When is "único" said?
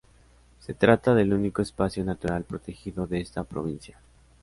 1.31-1.61